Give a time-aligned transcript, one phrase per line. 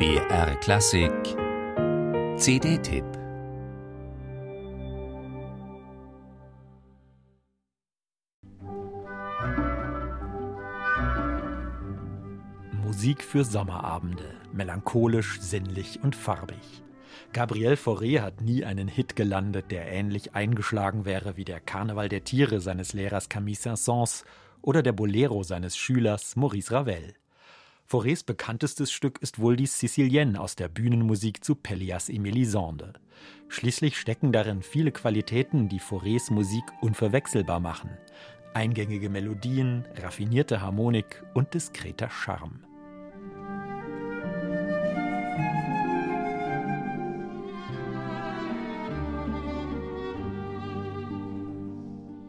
[0.00, 1.12] BR Klassik
[2.38, 3.04] CD-Tipp
[12.82, 14.24] Musik für Sommerabende,
[14.54, 16.56] melancholisch, sinnlich und farbig.
[17.34, 22.24] Gabriel Fauré hat nie einen Hit gelandet, der ähnlich eingeschlagen wäre wie der Karneval der
[22.24, 24.24] Tiere seines Lehrers Camille Saint-Saëns
[24.62, 27.12] oder der Bolero seines Schülers Maurice Ravel.
[27.90, 32.92] Faurés bekanntestes Stück ist wohl die Sicilienne aus der Bühnenmusik zu Pellias et Mélisande.
[33.48, 37.90] Schließlich stecken darin viele Qualitäten, die Faurés Musik unverwechselbar machen.
[38.54, 42.60] Eingängige Melodien, raffinierte Harmonik und diskreter Charme.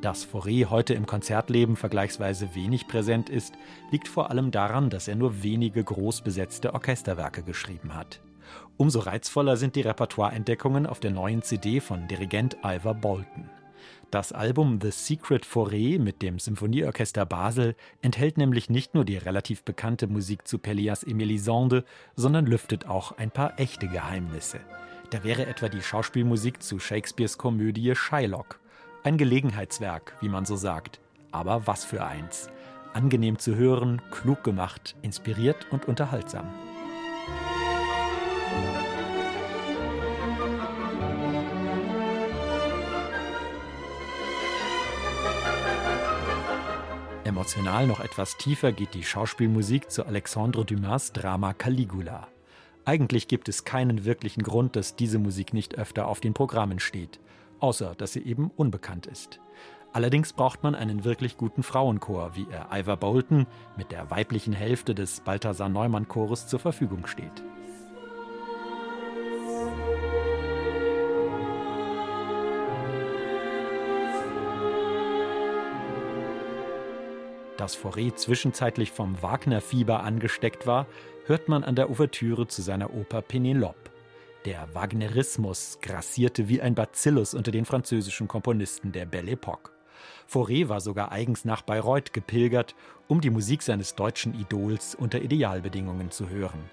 [0.00, 3.54] Dass Fauré heute im Konzertleben vergleichsweise wenig präsent ist,
[3.90, 8.20] liegt vor allem daran, dass er nur wenige groß besetzte Orchesterwerke geschrieben hat.
[8.76, 13.50] Umso reizvoller sind die Repertoireentdeckungen auf der neuen CD von Dirigent Ivor Bolton.
[14.12, 19.64] Das Album The Secret Fauré mit dem Symphonieorchester Basel enthält nämlich nicht nur die relativ
[19.64, 21.82] bekannte Musik zu Pellias et Mélisande,
[22.14, 24.60] sondern lüftet auch ein paar echte Geheimnisse.
[25.10, 28.60] Da wäre etwa die Schauspielmusik zu Shakespeares Komödie Shylock
[29.08, 31.00] ein Gelegenheitswerk, wie man so sagt.
[31.32, 32.50] Aber was für eins.
[32.92, 36.46] Angenehm zu hören, klug gemacht, inspiriert und unterhaltsam.
[47.24, 52.28] Emotional noch etwas tiefer geht die Schauspielmusik zu Alexandre Dumas Drama Caligula.
[52.84, 57.20] Eigentlich gibt es keinen wirklichen Grund, dass diese Musik nicht öfter auf den Programmen steht
[57.60, 59.40] außer dass sie eben unbekannt ist.
[59.92, 64.94] Allerdings braucht man einen wirklich guten Frauenchor, wie er Ivor Bolton mit der weiblichen Hälfte
[64.94, 67.42] des Balthasar Neumann Chores zur Verfügung steht.
[77.56, 80.86] Dass Fauré zwischenzeitlich vom Wagner-Fieber angesteckt war,
[81.26, 83.87] hört man an der Ouvertüre zu seiner Oper Penelope.
[84.48, 89.72] Der Wagnerismus grassierte wie ein Bacillus unter den französischen Komponisten der Belle Époque.
[90.26, 92.74] Fauré war sogar eigens nach Bayreuth gepilgert,
[93.08, 96.70] um die Musik seines deutschen Idols unter Idealbedingungen zu hören.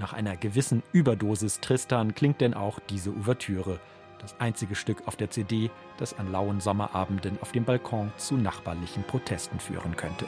[0.00, 3.78] Nach einer gewissen Überdosis Tristan klingt denn auch diese Ouvertüre,
[4.18, 9.04] das einzige Stück auf der CD, das an lauen Sommerabenden auf dem Balkon zu nachbarlichen
[9.04, 10.26] Protesten führen könnte.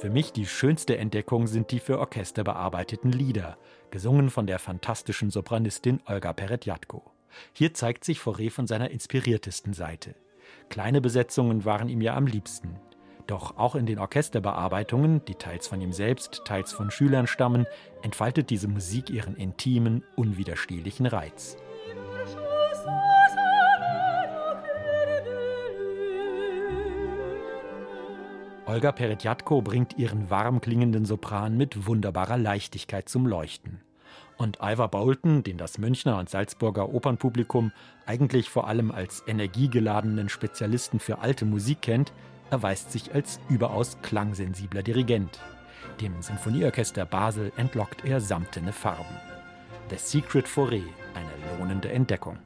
[0.00, 3.58] Für mich die schönste Entdeckung sind die für Orchester bearbeiteten Lieder,
[3.90, 7.02] gesungen von der fantastischen Sopranistin Olga Peretjatko.
[7.52, 10.14] Hier zeigt sich Fauré von seiner inspiriertesten Seite.
[10.70, 12.76] Kleine Besetzungen waren ihm ja am liebsten.
[13.26, 17.66] Doch auch in den Orchesterbearbeitungen, die teils von ihm selbst, teils von Schülern stammen,
[18.00, 21.58] entfaltet diese Musik ihren intimen, unwiderstehlichen Reiz.
[28.70, 33.80] Olga Peretjatko bringt ihren warm klingenden Sopran mit wunderbarer Leichtigkeit zum Leuchten.
[34.36, 37.72] Und Ivor Bolton, den das Münchner und Salzburger Opernpublikum
[38.06, 42.12] eigentlich vor allem als energiegeladenen Spezialisten für alte Musik kennt,
[42.52, 45.40] erweist sich als überaus klangsensibler Dirigent.
[46.00, 49.16] Dem Sinfonieorchester Basel entlockt er samtene Farben.
[49.90, 50.84] The Secret Fauré,
[51.16, 52.38] eine lohnende Entdeckung.